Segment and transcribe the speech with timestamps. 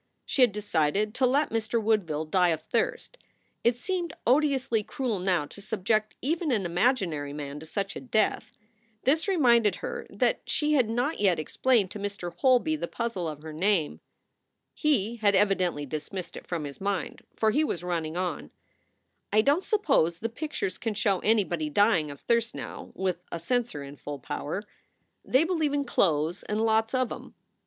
[0.25, 1.79] She had decided to let Mr.
[1.79, 3.19] Woodville die of thirst.
[3.63, 8.57] It seemed odiously cruel now to subject even an imaginary man to such a death.
[9.03, 12.33] This reminded her that she had not yet explained to Mr.
[12.37, 13.99] Holby the puzzle of her name.
[14.73, 18.49] He had evidently dismissed it from his mind, for he was running on:
[19.31, 23.23] "I don t suppose the pictures can show anybody dying of thirst now r, with
[23.31, 24.63] a censor in full power.
[25.23, 27.35] They believe in 148 SOULS FOR SALE clothes and lots of em.